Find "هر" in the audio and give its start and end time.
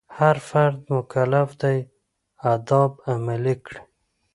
0.17-0.37